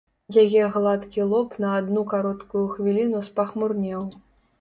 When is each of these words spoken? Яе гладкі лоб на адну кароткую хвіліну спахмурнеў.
Яе 0.43 0.61
гладкі 0.77 1.25
лоб 1.33 1.53
на 1.65 1.73
адну 1.79 2.05
кароткую 2.13 2.63
хвіліну 2.73 3.21
спахмурнеў. 3.29 4.01